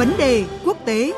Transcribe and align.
Vấn 0.00 0.12
đề 0.18 0.44
quốc 0.64 0.76
tế 0.84 1.12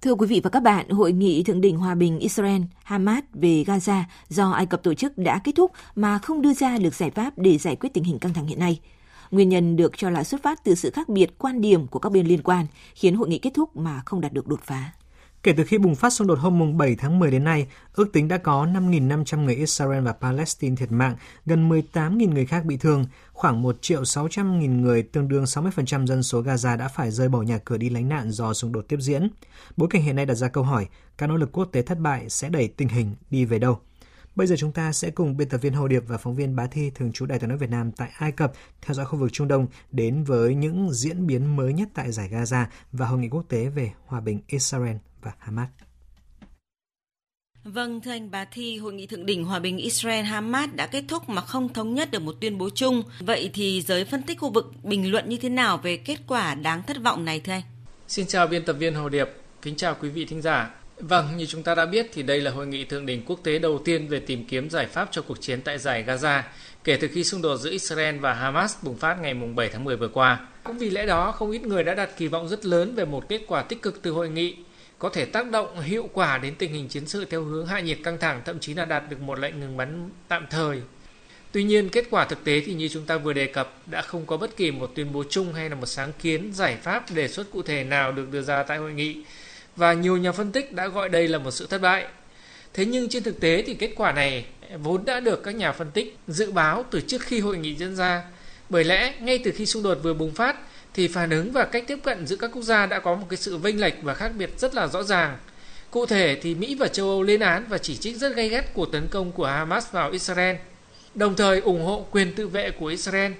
Thưa 0.00 0.14
quý 0.14 0.26
vị 0.26 0.40
và 0.44 0.50
các 0.50 0.62
bạn, 0.62 0.88
hội 0.88 1.12
nghị 1.12 1.42
thượng 1.42 1.60
đỉnh 1.60 1.76
hòa 1.76 1.94
bình 1.94 2.18
Israel-Hamas 2.18 3.22
về 3.32 3.64
Gaza 3.66 4.02
do 4.28 4.50
Ai 4.50 4.66
Cập 4.66 4.82
tổ 4.82 4.94
chức 4.94 5.18
đã 5.18 5.40
kết 5.44 5.52
thúc 5.56 5.72
mà 5.94 6.18
không 6.18 6.42
đưa 6.42 6.52
ra 6.52 6.78
được 6.78 6.94
giải 6.94 7.10
pháp 7.10 7.32
để 7.36 7.58
giải 7.58 7.76
quyết 7.76 7.94
tình 7.94 8.04
hình 8.04 8.18
căng 8.18 8.34
thẳng 8.34 8.46
hiện 8.46 8.58
nay. 8.58 8.80
Nguyên 9.30 9.48
nhân 9.48 9.76
được 9.76 9.92
cho 9.96 10.10
là 10.10 10.24
xuất 10.24 10.42
phát 10.42 10.64
từ 10.64 10.74
sự 10.74 10.90
khác 10.90 11.08
biệt 11.08 11.38
quan 11.38 11.60
điểm 11.60 11.86
của 11.86 11.98
các 11.98 12.12
bên 12.12 12.26
liên 12.26 12.42
quan, 12.42 12.66
khiến 12.94 13.14
hội 13.14 13.28
nghị 13.28 13.38
kết 13.38 13.50
thúc 13.54 13.76
mà 13.76 14.02
không 14.06 14.20
đạt 14.20 14.32
được 14.32 14.46
đột 14.46 14.60
phá. 14.64 14.92
Kể 15.42 15.52
từ 15.52 15.64
khi 15.64 15.78
bùng 15.78 15.94
phát 15.94 16.10
xung 16.10 16.26
đột 16.26 16.38
hôm 16.38 16.76
7 16.76 16.96
tháng 16.96 17.18
10 17.18 17.30
đến 17.30 17.44
nay, 17.44 17.66
ước 17.94 18.12
tính 18.12 18.28
đã 18.28 18.38
có 18.38 18.66
5.500 18.66 19.44
người 19.44 19.54
Israel 19.54 20.04
và 20.04 20.12
Palestine 20.12 20.76
thiệt 20.76 20.92
mạng, 20.92 21.16
gần 21.46 21.68
18.000 21.68 22.32
người 22.32 22.46
khác 22.46 22.64
bị 22.64 22.76
thương, 22.76 23.04
khoảng 23.32 23.62
1 23.62 23.76
triệu 23.82 24.02
600.000 24.02 24.80
người, 24.80 25.02
tương 25.02 25.28
đương 25.28 25.44
60% 25.44 26.06
dân 26.06 26.22
số 26.22 26.42
Gaza 26.42 26.76
đã 26.76 26.88
phải 26.88 27.10
rời 27.10 27.28
bỏ 27.28 27.42
nhà 27.42 27.58
cửa 27.58 27.76
đi 27.76 27.90
lánh 27.90 28.08
nạn 28.08 28.30
do 28.30 28.54
xung 28.54 28.72
đột 28.72 28.84
tiếp 28.88 28.98
diễn. 29.00 29.28
Bối 29.76 29.88
cảnh 29.92 30.02
hiện 30.02 30.16
nay 30.16 30.26
đặt 30.26 30.34
ra 30.34 30.48
câu 30.48 30.64
hỏi, 30.64 30.86
các 31.18 31.26
nỗ 31.26 31.36
lực 31.36 31.52
quốc 31.52 31.68
tế 31.72 31.82
thất 31.82 31.98
bại 31.98 32.30
sẽ 32.30 32.48
đẩy 32.48 32.68
tình 32.68 32.88
hình 32.88 33.14
đi 33.30 33.44
về 33.44 33.58
đâu? 33.58 33.78
Bây 34.40 34.46
giờ 34.46 34.56
chúng 34.58 34.72
ta 34.72 34.92
sẽ 34.92 35.10
cùng 35.10 35.36
biên 35.36 35.48
tập 35.48 35.58
viên 35.58 35.72
Hồ 35.72 35.88
Điệp 35.88 36.02
và 36.06 36.18
phóng 36.18 36.34
viên 36.34 36.56
Bá 36.56 36.66
Thi 36.66 36.90
thường 36.94 37.12
trú 37.12 37.26
Đài 37.26 37.38
tiếng 37.38 37.48
nói 37.48 37.58
Việt 37.58 37.70
Nam 37.70 37.92
tại 37.92 38.10
Ai 38.18 38.32
Cập 38.32 38.52
theo 38.82 38.94
dõi 38.94 39.06
khu 39.06 39.18
vực 39.18 39.32
Trung 39.32 39.48
Đông 39.48 39.66
đến 39.90 40.24
với 40.24 40.54
những 40.54 40.92
diễn 40.92 41.26
biến 41.26 41.56
mới 41.56 41.72
nhất 41.72 41.88
tại 41.94 42.12
giải 42.12 42.28
Gaza 42.32 42.64
và 42.92 43.06
hội 43.06 43.18
nghị 43.18 43.28
quốc 43.28 43.44
tế 43.48 43.68
về 43.68 43.92
hòa 44.06 44.20
bình 44.20 44.40
Israel 44.46 44.96
và 45.22 45.32
Hamas. 45.38 45.68
Vâng, 47.64 48.00
thưa 48.00 48.10
anh 48.10 48.30
Bá 48.30 48.44
Thi, 48.44 48.78
hội 48.78 48.92
nghị 48.92 49.06
thượng 49.06 49.26
đỉnh 49.26 49.44
hòa 49.44 49.58
bình 49.58 49.76
Israel-Hamas 49.76 50.68
đã 50.74 50.86
kết 50.86 51.04
thúc 51.08 51.28
mà 51.28 51.42
không 51.42 51.72
thống 51.72 51.94
nhất 51.94 52.10
được 52.10 52.22
một 52.22 52.34
tuyên 52.40 52.58
bố 52.58 52.70
chung. 52.70 53.02
Vậy 53.20 53.50
thì 53.54 53.82
giới 53.82 54.04
phân 54.04 54.22
tích 54.22 54.38
khu 54.40 54.50
vực 54.52 54.72
bình 54.82 55.10
luận 55.10 55.28
như 55.28 55.36
thế 55.36 55.48
nào 55.48 55.78
về 55.78 55.96
kết 55.96 56.18
quả 56.26 56.54
đáng 56.54 56.82
thất 56.82 56.96
vọng 57.02 57.24
này 57.24 57.40
thưa 57.40 57.52
anh? 57.52 57.62
Xin 58.08 58.26
chào 58.26 58.46
biên 58.46 58.64
tập 58.64 58.72
viên 58.72 58.94
Hồ 58.94 59.08
Điệp, 59.08 59.28
kính 59.62 59.76
chào 59.76 59.96
quý 60.00 60.08
vị 60.08 60.24
thính 60.24 60.42
giả. 60.42 60.79
Vâng, 61.00 61.36
như 61.36 61.46
chúng 61.46 61.62
ta 61.62 61.74
đã 61.74 61.86
biết 61.86 62.06
thì 62.12 62.22
đây 62.22 62.40
là 62.40 62.50
hội 62.50 62.66
nghị 62.66 62.84
thượng 62.84 63.06
đỉnh 63.06 63.22
quốc 63.26 63.40
tế 63.42 63.58
đầu 63.58 63.82
tiên 63.84 64.08
về 64.08 64.20
tìm 64.20 64.44
kiếm 64.44 64.70
giải 64.70 64.86
pháp 64.86 65.08
cho 65.12 65.22
cuộc 65.22 65.40
chiến 65.40 65.60
tại 65.62 65.78
giải 65.78 66.04
Gaza 66.06 66.42
kể 66.84 66.96
từ 66.96 67.08
khi 67.08 67.24
xung 67.24 67.42
đột 67.42 67.56
giữa 67.56 67.70
Israel 67.70 68.18
và 68.18 68.34
Hamas 68.34 68.76
bùng 68.82 68.96
phát 68.96 69.20
ngày 69.20 69.34
7 69.34 69.68
tháng 69.68 69.84
10 69.84 69.96
vừa 69.96 70.08
qua. 70.08 70.46
Cũng 70.64 70.78
vì 70.78 70.90
lẽ 70.90 71.06
đó, 71.06 71.32
không 71.32 71.50
ít 71.50 71.62
người 71.62 71.84
đã 71.84 71.94
đặt 71.94 72.10
kỳ 72.16 72.26
vọng 72.26 72.48
rất 72.48 72.64
lớn 72.64 72.94
về 72.94 73.04
một 73.04 73.28
kết 73.28 73.40
quả 73.46 73.62
tích 73.62 73.82
cực 73.82 74.02
từ 74.02 74.10
hội 74.10 74.28
nghị 74.28 74.56
có 74.98 75.08
thể 75.08 75.24
tác 75.24 75.50
động 75.50 75.80
hiệu 75.80 76.08
quả 76.12 76.38
đến 76.38 76.54
tình 76.54 76.72
hình 76.72 76.88
chiến 76.88 77.06
sự 77.06 77.24
theo 77.24 77.42
hướng 77.42 77.66
hạ 77.66 77.80
nhiệt 77.80 77.98
căng 78.04 78.18
thẳng, 78.18 78.42
thậm 78.44 78.58
chí 78.58 78.74
là 78.74 78.84
đạt 78.84 79.10
được 79.10 79.20
một 79.20 79.38
lệnh 79.38 79.60
ngừng 79.60 79.76
bắn 79.76 80.10
tạm 80.28 80.46
thời. 80.50 80.82
Tuy 81.52 81.64
nhiên, 81.64 81.88
kết 81.88 82.04
quả 82.10 82.24
thực 82.24 82.44
tế 82.44 82.60
thì 82.60 82.74
như 82.74 82.88
chúng 82.88 83.06
ta 83.06 83.16
vừa 83.16 83.32
đề 83.32 83.46
cập 83.46 83.74
đã 83.86 84.02
không 84.02 84.26
có 84.26 84.36
bất 84.36 84.56
kỳ 84.56 84.70
một 84.70 84.92
tuyên 84.94 85.12
bố 85.12 85.24
chung 85.30 85.52
hay 85.52 85.68
là 85.70 85.74
một 85.74 85.86
sáng 85.86 86.12
kiến, 86.22 86.52
giải 86.54 86.76
pháp 86.76 87.04
đề 87.14 87.28
xuất 87.28 87.50
cụ 87.50 87.62
thể 87.62 87.84
nào 87.84 88.12
được 88.12 88.30
đưa 88.32 88.42
ra 88.42 88.62
tại 88.62 88.78
hội 88.78 88.92
nghị 88.92 89.16
và 89.76 89.92
nhiều 89.92 90.16
nhà 90.16 90.32
phân 90.32 90.52
tích 90.52 90.72
đã 90.72 90.88
gọi 90.88 91.08
đây 91.08 91.28
là 91.28 91.38
một 91.38 91.50
sự 91.50 91.66
thất 91.66 91.80
bại. 91.80 92.06
Thế 92.74 92.84
nhưng 92.84 93.08
trên 93.08 93.22
thực 93.22 93.40
tế 93.40 93.62
thì 93.66 93.74
kết 93.74 93.90
quả 93.96 94.12
này 94.12 94.44
vốn 94.78 95.04
đã 95.04 95.20
được 95.20 95.42
các 95.44 95.54
nhà 95.54 95.72
phân 95.72 95.90
tích 95.90 96.16
dự 96.28 96.52
báo 96.52 96.84
từ 96.90 97.00
trước 97.00 97.22
khi 97.22 97.40
hội 97.40 97.58
nghị 97.58 97.76
diễn 97.76 97.96
ra. 97.96 98.22
Bởi 98.68 98.84
lẽ 98.84 99.14
ngay 99.20 99.38
từ 99.44 99.50
khi 99.56 99.66
xung 99.66 99.82
đột 99.82 99.98
vừa 100.02 100.14
bùng 100.14 100.34
phát 100.34 100.56
thì 100.94 101.08
phản 101.08 101.30
ứng 101.30 101.52
và 101.52 101.64
cách 101.64 101.84
tiếp 101.86 101.98
cận 102.02 102.26
giữa 102.26 102.36
các 102.36 102.50
quốc 102.54 102.62
gia 102.62 102.86
đã 102.86 103.00
có 103.00 103.14
một 103.14 103.26
cái 103.30 103.36
sự 103.36 103.56
vênh 103.56 103.80
lệch 103.80 103.94
và 104.02 104.14
khác 104.14 104.32
biệt 104.38 104.50
rất 104.58 104.74
là 104.74 104.86
rõ 104.86 105.02
ràng. 105.02 105.38
Cụ 105.90 106.06
thể 106.06 106.38
thì 106.42 106.54
Mỹ 106.54 106.74
và 106.74 106.88
châu 106.88 107.08
Âu 107.08 107.22
lên 107.22 107.40
án 107.40 107.64
và 107.68 107.78
chỉ 107.78 107.96
trích 107.96 108.16
rất 108.16 108.36
gay 108.36 108.48
gắt 108.48 108.74
cuộc 108.74 108.92
tấn 108.92 109.08
công 109.08 109.32
của 109.32 109.46
Hamas 109.46 109.90
vào 109.92 110.10
Israel, 110.10 110.56
đồng 111.14 111.36
thời 111.36 111.60
ủng 111.60 111.84
hộ 111.84 112.06
quyền 112.10 112.34
tự 112.34 112.48
vệ 112.48 112.70
của 112.70 112.86
Israel, 112.86 113.32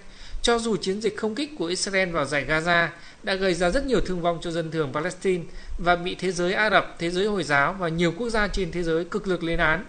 cho 0.42 0.58
dù 0.58 0.76
chiến 0.76 1.00
dịch 1.00 1.16
không 1.16 1.34
kích 1.34 1.50
của 1.58 1.66
Israel 1.66 2.10
vào 2.10 2.24
giải 2.24 2.44
Gaza 2.48 2.88
đã 3.22 3.34
gây 3.34 3.54
ra 3.54 3.70
rất 3.70 3.86
nhiều 3.86 4.00
thương 4.00 4.20
vong 4.20 4.38
cho 4.42 4.50
dân 4.50 4.70
thường 4.70 4.90
Palestine 4.92 5.44
và 5.78 5.96
bị 5.96 6.14
thế 6.14 6.32
giới 6.32 6.52
Ả 6.52 6.70
Rập, 6.70 6.96
thế 6.98 7.10
giới 7.10 7.26
Hồi 7.26 7.42
giáo 7.42 7.76
và 7.78 7.88
nhiều 7.88 8.12
quốc 8.18 8.28
gia 8.28 8.48
trên 8.48 8.72
thế 8.72 8.82
giới 8.82 9.04
cực 9.04 9.28
lực 9.28 9.42
lên 9.42 9.58
án. 9.58 9.84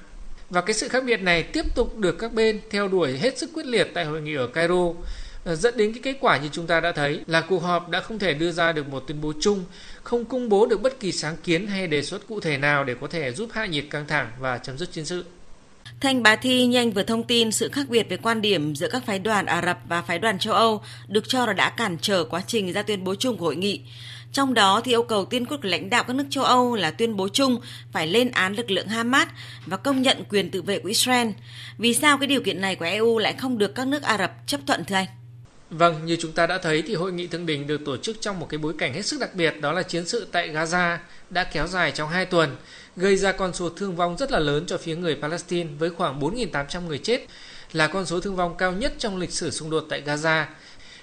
Và 0.50 0.62
cái 0.62 0.74
sự 0.74 0.88
khác 0.88 1.04
biệt 1.04 1.22
này 1.22 1.44
tiếp 1.44 1.66
tục 1.76 1.98
được 1.98 2.16
các 2.20 2.34
bên 2.34 2.60
theo 2.70 2.88
đuổi 2.88 3.18
hết 3.18 3.38
sức 3.38 3.50
quyết 3.54 3.66
liệt 3.66 3.88
tại 3.94 4.06
hội 4.06 4.22
nghị 4.22 4.36
ở 4.36 4.48
Cairo, 4.48 4.94
ờ, 5.44 5.56
dẫn 5.56 5.78
đến 5.78 5.94
cái 5.94 6.02
kết 6.04 6.18
quả 6.22 6.38
như 6.38 6.50
chúng 6.52 6.68
ta 6.68 6.80
đã 6.80 6.92
thấy 6.92 7.20
là 7.28 7.42
cuộc 7.42 7.60
họp 7.60 7.90
đã 7.90 8.02
không 8.02 8.20
thể 8.20 8.34
đưa 8.34 8.52
ra 8.52 8.72
được 8.72 8.88
một 8.88 9.04
tuyên 9.08 9.22
bố 9.22 9.34
chung, 9.42 9.66
không 10.04 10.26
công 10.26 10.50
bố 10.50 10.66
được 10.66 10.82
bất 10.82 11.00
kỳ 11.00 11.12
sáng 11.12 11.38
kiến 11.44 11.68
hay 11.68 11.88
đề 11.88 12.02
xuất 12.02 12.28
cụ 12.28 12.40
thể 12.40 12.58
nào 12.58 12.84
để 12.84 12.96
có 13.02 13.08
thể 13.08 13.32
giúp 13.32 13.50
hạ 13.54 13.66
nhiệt 13.66 13.86
căng 13.90 14.08
thẳng 14.08 14.32
và 14.40 14.58
chấm 14.58 14.78
dứt 14.78 14.92
chiến 14.92 15.06
sự. 15.06 15.24
Thanh 16.02 16.24
Bá 16.24 16.36
Thi 16.36 16.66
nhanh 16.66 16.92
vừa 16.92 17.04
thông 17.04 17.24
tin 17.24 17.52
sự 17.52 17.70
khác 17.70 17.90
biệt 17.90 18.10
về 18.10 18.18
quan 18.18 18.42
điểm 18.42 18.76
giữa 18.76 18.88
các 18.88 19.06
phái 19.06 19.20
đoàn 19.20 19.46
Ả 19.46 19.62
Rập 19.62 19.80
và 19.88 20.02
phái 20.02 20.20
đoàn 20.20 20.40
châu 20.40 20.54
Âu 20.54 20.82
được 21.08 21.24
cho 21.28 21.46
là 21.46 21.54
đã 21.54 21.70
cản 21.70 21.98
trở 22.02 22.24
quá 22.24 22.42
trình 22.48 22.74
ra 22.74 22.82
tuyên 22.82 23.04
bố 23.04 23.16
chung 23.16 23.38
của 23.38 23.46
hội 23.46 23.56
nghị. 23.56 23.82
Trong 24.34 24.54
đó 24.54 24.82
thì 24.84 24.92
yêu 24.92 25.04
cầu 25.04 25.26
tiên 25.26 25.46
quyết 25.46 25.58
của 25.62 25.68
lãnh 25.68 25.90
đạo 25.90 26.04
các 26.04 26.16
nước 26.16 26.24
châu 26.30 26.44
Âu 26.44 26.76
là 26.76 26.92
tuyên 26.92 27.16
bố 27.18 27.28
chung 27.28 27.60
phải 27.92 28.08
lên 28.08 28.32
án 28.32 28.54
lực 28.54 28.72
lượng 28.72 28.88
Hamas 28.88 29.28
và 29.66 29.78
công 29.78 30.02
nhận 30.02 30.24
quyền 30.30 30.52
tự 30.52 30.62
vệ 30.62 30.80
của 30.80 30.88
Israel. 30.88 31.28
Vì 31.78 31.94
sao 31.94 32.18
cái 32.18 32.28
điều 32.28 32.42
kiện 32.42 32.62
này 32.62 32.76
của 32.76 32.86
EU 32.86 33.18
lại 33.18 33.34
không 33.34 33.58
được 33.58 33.76
các 33.76 33.88
nước 33.88 34.04
Ả 34.04 34.18
Rập 34.18 34.48
chấp 34.48 34.60
thuận 34.68 34.86
thưa 34.86 34.96
anh? 34.96 35.08
Vâng, 35.72 36.06
như 36.06 36.18
chúng 36.20 36.32
ta 36.32 36.48
đã 36.48 36.58
thấy 36.58 36.82
thì 36.82 36.96
hội 36.96 37.12
nghị 37.12 37.28
thượng 37.28 37.46
đỉnh 37.46 37.68
được 37.68 37.82
tổ 37.86 37.98
chức 37.98 38.22
trong 38.22 38.40
một 38.40 38.48
cái 38.50 38.58
bối 38.58 38.74
cảnh 38.78 38.94
hết 38.94 39.06
sức 39.06 39.20
đặc 39.20 39.36
biệt 39.36 39.62
đó 39.62 39.72
là 39.72 39.84
chiến 39.84 40.06
sự 40.06 40.28
tại 40.32 40.50
Gaza 40.50 40.98
đã 41.30 41.44
kéo 41.44 41.68
dài 41.68 41.92
trong 41.92 42.10
2 42.10 42.26
tuần, 42.26 42.56
gây 42.96 43.18
ra 43.18 43.32
con 43.32 43.54
số 43.54 43.70
thương 43.70 43.96
vong 43.96 44.18
rất 44.18 44.32
là 44.32 44.40
lớn 44.40 44.66
cho 44.68 44.78
phía 44.78 44.96
người 44.96 45.16
Palestine 45.22 45.70
với 45.80 45.90
khoảng 45.90 46.20
4.800 46.20 46.88
người 46.88 46.98
chết, 46.98 47.26
là 47.74 47.88
con 47.88 48.06
số 48.06 48.20
thương 48.20 48.36
vong 48.36 48.58
cao 48.58 48.72
nhất 48.72 48.94
trong 48.98 49.18
lịch 49.18 49.32
sử 49.32 49.52
xung 49.52 49.70
đột 49.70 49.86
tại 49.90 50.04
Gaza. 50.06 50.46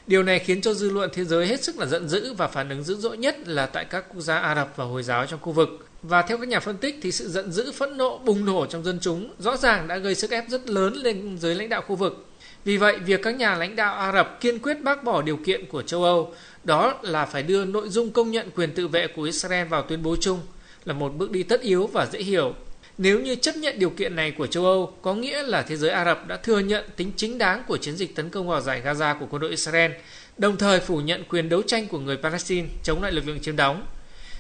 Điều 0.07 0.23
này 0.23 0.39
khiến 0.39 0.61
cho 0.61 0.75
dư 0.75 0.91
luận 0.91 1.11
thế 1.13 1.25
giới 1.25 1.47
hết 1.47 1.65
sức 1.65 1.79
là 1.79 1.87
giận 1.87 2.09
dữ 2.09 2.35
và 2.35 2.49
phản 2.49 2.69
ứng 2.69 2.83
dữ 2.83 2.97
dội 2.97 3.17
nhất 3.17 3.49
là 3.49 3.67
tại 3.67 3.85
các 3.85 4.05
quốc 4.09 4.21
gia 4.21 4.39
Ả 4.39 4.55
Rập 4.55 4.77
và 4.77 4.85
Hồi 4.85 5.03
giáo 5.03 5.27
trong 5.27 5.41
khu 5.41 5.53
vực. 5.53 5.69
Và 6.03 6.23
theo 6.23 6.39
các 6.39 6.49
nhà 6.49 6.61
phân 6.61 6.77
tích 6.77 6.99
thì 7.03 7.13
sự 7.13 7.29
giận 7.29 7.53
dữ 7.53 7.73
phẫn 7.73 7.97
nộ 7.97 8.19
bùng 8.19 8.45
nổ 8.45 8.67
trong 8.67 8.85
dân 8.85 8.99
chúng 9.01 9.35
rõ 9.39 9.57
ràng 9.57 9.89
đã 9.89 9.97
gây 9.97 10.15
sức 10.15 10.31
ép 10.31 10.49
rất 10.49 10.71
lớn 10.71 10.95
lên 10.95 11.39
giới 11.41 11.55
lãnh 11.55 11.69
đạo 11.69 11.83
khu 11.83 11.97
vực 11.97 12.28
vì 12.69 12.77
vậy, 12.77 12.99
việc 12.99 13.23
các 13.23 13.37
nhà 13.37 13.55
lãnh 13.55 13.77
đạo 13.77 13.95
Ả 13.95 14.13
Rập 14.13 14.41
kiên 14.41 14.59
quyết 14.59 14.83
bác 14.83 15.05
bỏ 15.05 15.23
điều 15.23 15.37
kiện 15.37 15.67
của 15.67 15.83
châu 15.83 16.05
Âu 16.05 16.35
đó 16.65 16.95
là 17.03 17.27
phải 17.27 17.43
đưa 17.43 17.65
nội 17.65 17.89
dung 17.89 18.11
công 18.11 18.31
nhận 18.31 18.51
quyền 18.57 18.73
tự 18.73 18.89
vệ 18.89 19.07
của 19.07 19.23
Israel 19.23 19.67
vào 19.67 19.83
tuyên 19.83 20.03
bố 20.03 20.17
chung 20.21 20.41
là 20.85 20.95
một 20.95 21.13
bước 21.17 21.31
đi 21.31 21.43
tất 21.43 21.61
yếu 21.61 21.87
và 21.87 22.07
dễ 22.13 22.19
hiểu. 22.19 22.55
Nếu 22.99 23.21
như 23.21 23.35
chấp 23.35 23.57
nhận 23.57 23.79
điều 23.79 23.91
kiện 23.91 24.17
này 24.17 24.31
của 24.31 24.47
châu 24.47 24.65
Âu, 24.65 24.93
có 25.03 25.15
nghĩa 25.15 25.43
là 25.43 25.63
thế 25.63 25.77
giới 25.77 25.91
Ả 25.91 26.05
Rập 26.05 26.27
đã 26.27 26.37
thừa 26.37 26.59
nhận 26.59 26.85
tính 26.97 27.13
chính 27.17 27.39
đáng 27.39 27.63
của 27.69 27.77
chiến 27.77 27.97
dịch 27.97 28.15
tấn 28.15 28.31
công 28.31 28.49
vào 28.49 28.61
giải 28.61 28.83
Gaza 28.85 29.19
của 29.19 29.27
quân 29.31 29.43
đội 29.43 29.51
Israel, 29.51 29.93
đồng 30.39 30.57
thời 30.57 30.81
phủ 30.81 31.01
nhận 31.01 31.25
quyền 31.29 31.49
đấu 31.49 31.63
tranh 31.63 31.87
của 31.87 31.99
người 31.99 32.17
Palestine 32.17 32.69
chống 32.83 33.03
lại 33.03 33.13
lực 33.13 33.27
lượng 33.27 33.41
chiếm 33.41 33.57
đóng. 33.57 33.87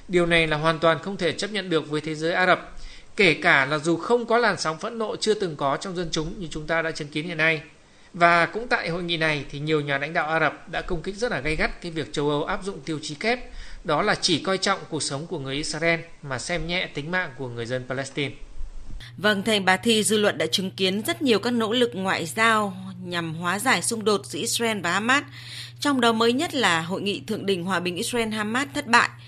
Điều 0.08 0.26
này 0.26 0.46
là 0.46 0.56
hoàn 0.56 0.78
toàn 0.78 0.98
không 1.02 1.16
thể 1.16 1.32
chấp 1.32 1.52
nhận 1.52 1.70
được 1.70 1.90
với 1.90 2.00
thế 2.00 2.14
giới 2.14 2.32
Ả 2.32 2.46
Rập, 2.46 2.76
kể 3.16 3.34
cả 3.34 3.66
là 3.66 3.78
dù 3.78 3.96
không 3.96 4.26
có 4.26 4.38
làn 4.38 4.58
sóng 4.58 4.78
phẫn 4.78 4.98
nộ 4.98 5.16
chưa 5.16 5.34
từng 5.34 5.56
có 5.56 5.76
trong 5.76 5.96
dân 5.96 6.08
chúng 6.10 6.34
như 6.38 6.46
chúng 6.50 6.66
ta 6.66 6.82
đã 6.82 6.90
chứng 6.90 7.08
kiến 7.08 7.26
hiện 7.26 7.36
nay. 7.36 7.60
Và 8.18 8.46
cũng 8.46 8.68
tại 8.68 8.88
hội 8.88 9.02
nghị 9.02 9.16
này 9.16 9.44
thì 9.50 9.58
nhiều 9.58 9.80
nhà 9.80 9.98
lãnh 9.98 10.12
đạo 10.12 10.28
Ả 10.28 10.40
Rập 10.40 10.68
đã 10.68 10.82
công 10.82 11.02
kích 11.02 11.16
rất 11.16 11.32
là 11.32 11.40
gay 11.40 11.56
gắt 11.56 11.82
cái 11.82 11.92
việc 11.92 12.12
châu 12.12 12.30
Âu 12.30 12.44
áp 12.44 12.64
dụng 12.64 12.80
tiêu 12.80 12.98
chí 13.02 13.14
kép 13.14 13.38
đó 13.84 14.02
là 14.02 14.14
chỉ 14.14 14.38
coi 14.38 14.58
trọng 14.58 14.78
cuộc 14.88 15.02
sống 15.02 15.26
của 15.26 15.38
người 15.38 15.54
Israel 15.54 16.00
mà 16.22 16.38
xem 16.38 16.66
nhẹ 16.66 16.88
tính 16.94 17.10
mạng 17.10 17.30
của 17.38 17.48
người 17.48 17.66
dân 17.66 17.84
Palestine. 17.88 18.34
Vâng, 19.16 19.42
thầy 19.42 19.60
bà 19.60 19.76
Thi, 19.76 20.02
dư 20.02 20.16
luận 20.16 20.38
đã 20.38 20.46
chứng 20.46 20.70
kiến 20.70 21.02
rất 21.06 21.22
nhiều 21.22 21.38
các 21.38 21.50
nỗ 21.50 21.72
lực 21.72 21.90
ngoại 21.94 22.26
giao 22.26 22.76
nhằm 23.04 23.34
hóa 23.34 23.58
giải 23.58 23.82
xung 23.82 24.04
đột 24.04 24.26
giữa 24.26 24.38
Israel 24.38 24.80
và 24.80 24.92
Hamas. 24.92 25.24
Trong 25.80 26.00
đó 26.00 26.12
mới 26.12 26.32
nhất 26.32 26.54
là 26.54 26.80
hội 26.80 27.02
nghị 27.02 27.22
thượng 27.26 27.46
đỉnh 27.46 27.64
hòa 27.64 27.80
bình 27.80 27.96
Israel-Hamas 27.96 28.66
thất 28.74 28.86
bại– 28.86 29.08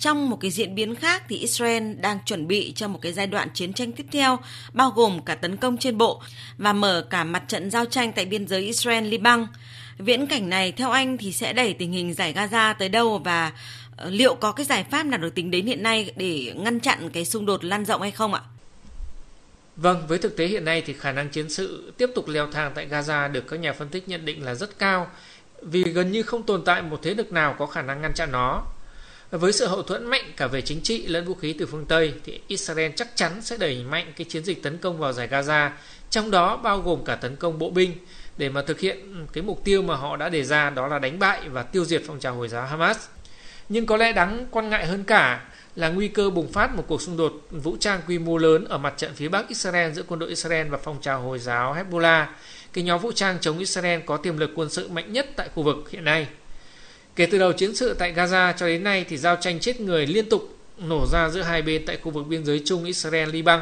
trong 0.00 0.30
một 0.30 0.36
cái 0.40 0.50
diễn 0.50 0.74
biến 0.74 0.94
khác 0.94 1.22
thì 1.28 1.38
Israel 1.38 1.94
đang 1.94 2.18
chuẩn 2.26 2.46
bị 2.46 2.72
cho 2.76 2.88
một 2.88 2.98
cái 3.02 3.12
giai 3.12 3.26
đoạn 3.26 3.48
chiến 3.54 3.72
tranh 3.72 3.92
tiếp 3.92 4.06
theo 4.12 4.38
bao 4.72 4.90
gồm 4.90 5.22
cả 5.22 5.34
tấn 5.34 5.56
công 5.56 5.76
trên 5.76 5.98
bộ 5.98 6.22
và 6.58 6.72
mở 6.72 7.06
cả 7.10 7.24
mặt 7.24 7.42
trận 7.48 7.70
giao 7.70 7.84
tranh 7.84 8.12
tại 8.12 8.24
biên 8.24 8.48
giới 8.48 8.70
Israel-Liban. 8.70 9.46
Viễn 9.98 10.26
cảnh 10.26 10.48
này 10.48 10.72
theo 10.72 10.90
anh 10.90 11.18
thì 11.18 11.32
sẽ 11.32 11.52
đẩy 11.52 11.74
tình 11.74 11.92
hình 11.92 12.14
giải 12.14 12.34
Gaza 12.34 12.74
tới 12.78 12.88
đâu 12.88 13.18
và 13.18 13.52
ờ, 13.96 14.10
liệu 14.10 14.34
có 14.34 14.52
cái 14.52 14.66
giải 14.66 14.84
pháp 14.90 15.06
nào 15.06 15.20
được 15.20 15.34
tính 15.34 15.50
đến 15.50 15.66
hiện 15.66 15.82
nay 15.82 16.12
để 16.16 16.52
ngăn 16.56 16.80
chặn 16.80 17.10
cái 17.10 17.24
xung 17.24 17.46
đột 17.46 17.64
lan 17.64 17.84
rộng 17.84 18.02
hay 18.02 18.10
không 18.10 18.34
ạ? 18.34 18.40
Vâng, 19.76 20.06
với 20.08 20.18
thực 20.18 20.36
tế 20.36 20.46
hiện 20.46 20.64
nay 20.64 20.82
thì 20.86 20.92
khả 20.92 21.12
năng 21.12 21.28
chiến 21.28 21.50
sự 21.50 21.92
tiếp 21.96 22.10
tục 22.14 22.28
leo 22.28 22.46
thang 22.52 22.72
tại 22.74 22.88
Gaza 22.88 23.32
được 23.32 23.44
các 23.48 23.60
nhà 23.60 23.72
phân 23.72 23.88
tích 23.88 24.08
nhận 24.08 24.24
định 24.24 24.44
là 24.44 24.54
rất 24.54 24.78
cao 24.78 25.06
vì 25.62 25.82
gần 25.82 26.12
như 26.12 26.22
không 26.22 26.42
tồn 26.42 26.64
tại 26.64 26.82
một 26.82 27.00
thế 27.02 27.14
lực 27.14 27.32
nào 27.32 27.54
có 27.58 27.66
khả 27.66 27.82
năng 27.82 28.02
ngăn 28.02 28.12
chặn 28.14 28.32
nó. 28.32 28.62
Với 29.30 29.52
sự 29.52 29.66
hậu 29.66 29.82
thuẫn 29.82 30.06
mạnh 30.06 30.32
cả 30.36 30.46
về 30.46 30.62
chính 30.62 30.80
trị 30.80 31.06
lẫn 31.06 31.24
vũ 31.24 31.34
khí 31.34 31.52
từ 31.58 31.66
phương 31.66 31.86
Tây 31.86 32.14
thì 32.24 32.40
Israel 32.46 32.92
chắc 32.96 33.08
chắn 33.14 33.42
sẽ 33.42 33.56
đẩy 33.56 33.84
mạnh 33.84 34.12
cái 34.16 34.24
chiến 34.24 34.44
dịch 34.44 34.62
tấn 34.62 34.78
công 34.78 34.98
vào 34.98 35.12
giải 35.12 35.28
Gaza, 35.28 35.70
trong 36.10 36.30
đó 36.30 36.56
bao 36.56 36.80
gồm 36.80 37.04
cả 37.04 37.14
tấn 37.14 37.36
công 37.36 37.58
bộ 37.58 37.70
binh 37.70 37.92
để 38.36 38.48
mà 38.48 38.62
thực 38.62 38.80
hiện 38.80 39.26
cái 39.32 39.42
mục 39.42 39.64
tiêu 39.64 39.82
mà 39.82 39.96
họ 39.96 40.16
đã 40.16 40.28
đề 40.28 40.44
ra 40.44 40.70
đó 40.70 40.86
là 40.86 40.98
đánh 40.98 41.18
bại 41.18 41.48
và 41.48 41.62
tiêu 41.62 41.84
diệt 41.84 42.02
phong 42.06 42.20
trào 42.20 42.34
Hồi 42.34 42.48
giáo 42.48 42.66
Hamas. 42.66 42.98
Nhưng 43.68 43.86
có 43.86 43.96
lẽ 43.96 44.12
đáng 44.12 44.46
quan 44.50 44.68
ngại 44.68 44.86
hơn 44.86 45.04
cả 45.04 45.44
là 45.76 45.88
nguy 45.88 46.08
cơ 46.08 46.30
bùng 46.30 46.52
phát 46.52 46.74
một 46.76 46.84
cuộc 46.86 47.02
xung 47.02 47.16
đột 47.16 47.32
vũ 47.50 47.76
trang 47.80 48.00
quy 48.08 48.18
mô 48.18 48.38
lớn 48.38 48.64
ở 48.64 48.78
mặt 48.78 48.94
trận 48.96 49.14
phía 49.14 49.28
Bắc 49.28 49.48
Israel 49.48 49.92
giữa 49.92 50.02
quân 50.02 50.20
đội 50.20 50.28
Israel 50.28 50.68
và 50.68 50.78
phong 50.82 51.00
trào 51.00 51.22
Hồi 51.22 51.38
giáo 51.38 51.74
Hezbollah, 51.74 52.26
cái 52.72 52.84
nhóm 52.84 53.00
vũ 53.00 53.12
trang 53.12 53.38
chống 53.40 53.58
Israel 53.58 54.00
có 54.06 54.16
tiềm 54.16 54.38
lực 54.38 54.50
quân 54.54 54.70
sự 54.70 54.88
mạnh 54.88 55.12
nhất 55.12 55.30
tại 55.36 55.48
khu 55.54 55.62
vực 55.62 55.90
hiện 55.90 56.04
nay. 56.04 56.26
Kể 57.16 57.26
từ 57.26 57.38
đầu 57.38 57.52
chiến 57.52 57.74
sự 57.74 57.94
tại 57.94 58.12
Gaza 58.12 58.52
cho 58.56 58.66
đến 58.66 58.84
nay 58.84 59.04
thì 59.08 59.16
giao 59.16 59.36
tranh 59.36 59.60
chết 59.60 59.80
người 59.80 60.06
liên 60.06 60.28
tục 60.28 60.56
nổ 60.78 61.06
ra 61.12 61.28
giữa 61.28 61.42
hai 61.42 61.62
bên 61.62 61.86
tại 61.86 61.98
khu 62.02 62.10
vực 62.10 62.26
biên 62.26 62.44
giới 62.44 62.62
chung 62.64 62.84
Israel-Liban 62.84 63.60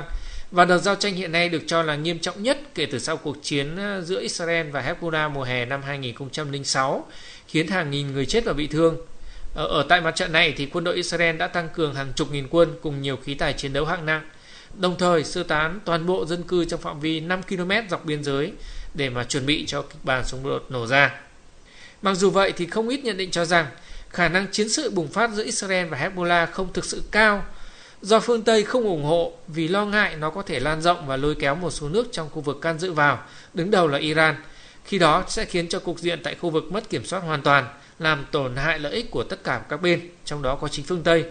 và 0.51 0.65
đợt 0.65 0.79
giao 0.79 0.95
tranh 0.95 1.15
hiện 1.15 1.33
nay 1.33 1.49
được 1.49 1.63
cho 1.67 1.83
là 1.83 1.97
nghiêm 1.97 2.19
trọng 2.19 2.43
nhất 2.43 2.61
kể 2.75 2.87
từ 2.87 2.99
sau 2.99 3.17
cuộc 3.17 3.37
chiến 3.43 3.77
ờ, 3.77 4.01
giữa 4.01 4.21
Israel 4.21 4.71
và 4.71 4.83
Hezbollah 4.83 5.31
mùa 5.31 5.43
hè 5.43 5.65
năm 5.65 5.83
2006, 5.83 7.07
khiến 7.49 7.67
hàng 7.69 7.91
nghìn 7.91 8.13
người 8.13 8.27
chết 8.27 8.45
và 8.45 8.53
bị 8.53 8.67
thương. 8.67 8.97
Ở, 9.55 9.67
ở 9.67 9.87
tại 9.89 10.01
mặt 10.01 10.17
trận 10.17 10.33
này 10.33 10.55
thì 10.57 10.67
quân 10.67 10.85
đội 10.85 10.95
Israel 10.95 11.37
đã 11.37 11.47
tăng 11.47 11.69
cường 11.69 11.95
hàng 11.95 12.13
chục 12.17 12.33
nghìn 12.33 12.47
quân 12.51 12.79
cùng 12.83 13.03
nhiều 13.03 13.17
khí 13.17 13.35
tài 13.35 13.53
chiến 13.53 13.73
đấu 13.73 13.85
hạng 13.85 14.07
nặng, 14.07 14.29
đồng 14.75 14.99
thời 14.99 15.25
sơ 15.25 15.43
tán 15.43 15.81
toàn 15.85 16.07
bộ 16.07 16.27
dân 16.27 16.43
cư 16.43 16.65
trong 16.65 16.81
phạm 16.81 17.01
vi 17.01 17.21
5 17.21 17.43
km 17.43 17.71
dọc 17.91 18.05
biên 18.05 18.25
giới 18.25 18.53
để 18.95 19.11
mà 19.11 19.25
chuẩn 19.25 19.47
bị 19.47 19.65
cho 19.67 19.83
kịch 19.83 20.05
bản 20.05 20.25
xung 20.25 20.43
đột 20.43 20.67
nổ 20.69 20.87
ra. 20.87 21.21
Mặc 22.03 22.15
dù 22.15 22.31
vậy 22.31 22.53
thì 22.57 22.67
không 22.67 22.89
ít 22.89 23.05
nhận 23.05 23.17
định 23.17 23.31
cho 23.31 23.45
rằng 23.45 23.67
khả 24.11 24.29
năng 24.29 24.47
chiến 24.53 24.69
sự 24.69 24.91
bùng 24.91 25.09
phát 25.09 25.31
giữa 25.31 25.45
Israel 25.45 25.87
và 25.87 25.99
Hezbollah 25.99 26.47
không 26.47 26.73
thực 26.73 26.85
sự 26.85 27.03
cao 27.11 27.45
do 28.03 28.21
phương 28.21 28.43
Tây 28.43 28.63
không 28.63 28.85
ủng 28.85 29.05
hộ 29.05 29.33
vì 29.49 29.69
lo 29.69 29.87
ngại 29.87 30.17
nó 30.17 30.31
có 30.31 30.43
thể 30.43 30.61
lan 30.61 30.83
rộng 30.83 31.07
và 31.07 31.17
lôi 31.17 31.35
kéo 31.35 31.55
một 31.55 31.71
số 31.71 31.89
nước 31.89 32.09
trong 32.13 32.31
khu 32.31 32.41
vực 32.41 32.59
can 32.61 32.79
dự 32.79 32.93
vào, 32.93 33.23
đứng 33.55 33.71
đầu 33.71 33.89
là 33.89 33.99
Iran. 33.99 34.37
Khi 34.85 34.99
đó 34.99 35.25
sẽ 35.29 35.45
khiến 35.45 35.69
cho 35.69 35.79
cục 35.79 35.99
diện 35.99 36.21
tại 36.23 36.35
khu 36.35 36.51
vực 36.51 36.73
mất 36.73 36.91
kiểm 36.91 37.05
soát 37.05 37.21
hoàn 37.21 37.43
toàn, 37.43 37.69
làm 37.99 38.27
tổn 38.31 38.57
hại 38.57 38.79
lợi 38.79 38.93
ích 38.93 39.11
của 39.11 39.23
tất 39.23 39.45
cả 39.45 39.61
các 39.69 39.83
bên, 39.83 40.01
trong 40.25 40.43
đó 40.43 40.55
có 40.55 40.69
chính 40.69 40.85
phương 40.85 41.03
Tây. 41.03 41.25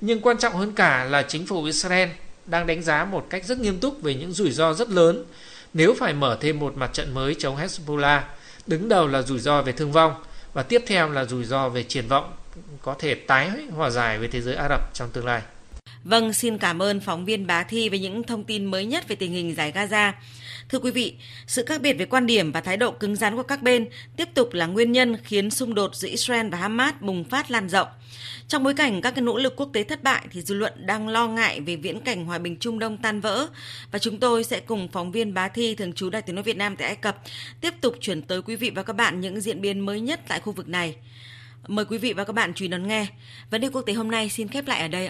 Nhưng 0.00 0.20
quan 0.20 0.38
trọng 0.38 0.56
hơn 0.56 0.72
cả 0.72 1.04
là 1.04 1.22
chính 1.22 1.46
phủ 1.46 1.64
Israel 1.64 2.08
đang 2.46 2.66
đánh 2.66 2.82
giá 2.82 3.04
một 3.04 3.26
cách 3.30 3.44
rất 3.44 3.58
nghiêm 3.58 3.78
túc 3.78 4.02
về 4.02 4.14
những 4.14 4.32
rủi 4.32 4.50
ro 4.50 4.72
rất 4.72 4.90
lớn 4.90 5.24
nếu 5.72 5.94
phải 5.98 6.14
mở 6.14 6.38
thêm 6.40 6.58
một 6.58 6.76
mặt 6.76 6.90
trận 6.92 7.14
mới 7.14 7.34
chống 7.34 7.56
Hezbollah. 7.56 8.20
Đứng 8.70 8.88
đầu 8.88 9.08
là 9.08 9.22
rủi 9.22 9.38
ro 9.38 9.62
về 9.62 9.72
thương 9.72 9.92
vong 9.92 10.14
và 10.52 10.62
tiếp 10.62 10.82
theo 10.86 11.10
là 11.10 11.24
rủi 11.24 11.44
ro 11.44 11.68
về 11.68 11.82
triển 11.82 12.08
vọng 12.08 12.32
có 12.82 12.94
thể 12.98 13.14
tái 13.14 13.50
hòa 13.76 13.90
giải 13.90 14.18
với 14.18 14.28
thế 14.28 14.40
giới 14.40 14.54
Ả 14.54 14.68
Rập 14.68 14.94
trong 14.94 15.10
tương 15.10 15.26
lai. 15.26 15.42
Vâng, 16.04 16.32
xin 16.32 16.58
cảm 16.58 16.82
ơn 16.82 17.00
phóng 17.00 17.24
viên 17.24 17.46
Bá 17.46 17.62
Thi 17.62 17.88
với 17.88 17.98
những 17.98 18.22
thông 18.22 18.44
tin 18.44 18.64
mới 18.64 18.84
nhất 18.86 19.08
về 19.08 19.16
tình 19.16 19.32
hình 19.32 19.54
giải 19.54 19.72
Gaza. 19.72 20.12
Thưa 20.68 20.78
quý 20.78 20.90
vị, 20.90 21.14
sự 21.46 21.64
khác 21.64 21.80
biệt 21.80 21.92
về 21.92 22.04
quan 22.04 22.26
điểm 22.26 22.52
và 22.52 22.60
thái 22.60 22.76
độ 22.76 22.90
cứng 22.90 23.16
rắn 23.16 23.36
của 23.36 23.42
các 23.42 23.62
bên 23.62 23.88
tiếp 24.16 24.28
tục 24.34 24.54
là 24.54 24.66
nguyên 24.66 24.92
nhân 24.92 25.16
khiến 25.24 25.50
xung 25.50 25.74
đột 25.74 25.94
giữa 25.94 26.08
Israel 26.08 26.48
và 26.48 26.58
Hamas 26.58 26.94
bùng 27.00 27.24
phát 27.24 27.50
lan 27.50 27.68
rộng. 27.68 27.88
Trong 28.48 28.64
bối 28.64 28.74
cảnh 28.74 29.00
các 29.00 29.18
nỗ 29.18 29.36
lực 29.36 29.56
quốc 29.56 29.70
tế 29.72 29.84
thất 29.84 30.02
bại 30.02 30.26
thì 30.30 30.42
dư 30.42 30.54
luận 30.54 30.72
đang 30.86 31.08
lo 31.08 31.28
ngại 31.28 31.60
về 31.60 31.76
viễn 31.76 32.00
cảnh 32.00 32.24
hòa 32.24 32.38
bình 32.38 32.56
Trung 32.56 32.78
Đông 32.78 32.96
tan 32.96 33.20
vỡ 33.20 33.46
và 33.90 33.98
chúng 33.98 34.20
tôi 34.20 34.44
sẽ 34.44 34.60
cùng 34.60 34.88
phóng 34.88 35.12
viên 35.12 35.34
Bá 35.34 35.48
Thi 35.48 35.74
thường 35.74 35.92
trú 35.92 36.10
Đài 36.10 36.22
Tiếng 36.22 36.36
nói 36.36 36.42
Việt 36.42 36.56
Nam 36.56 36.76
tại 36.76 36.86
Ai 36.86 36.96
Cập 36.96 37.18
tiếp 37.60 37.74
tục 37.80 37.94
chuyển 38.00 38.22
tới 38.22 38.42
quý 38.42 38.56
vị 38.56 38.70
và 38.70 38.82
các 38.82 38.92
bạn 38.92 39.20
những 39.20 39.40
diễn 39.40 39.60
biến 39.60 39.80
mới 39.80 40.00
nhất 40.00 40.20
tại 40.28 40.40
khu 40.40 40.52
vực 40.52 40.68
này. 40.68 40.96
Mời 41.68 41.84
quý 41.84 41.98
vị 41.98 42.12
và 42.12 42.24
các 42.24 42.32
bạn 42.32 42.52
chú 42.54 42.64
ý 42.64 42.68
đón 42.68 42.88
nghe. 42.88 43.06
Vấn 43.50 43.60
đề 43.60 43.68
quốc 43.68 43.82
tế 43.82 43.92
hôm 43.92 44.10
nay 44.10 44.28
xin 44.28 44.48
khép 44.48 44.66
lại 44.66 44.80
ở 44.80 44.88
đây. 44.88 45.08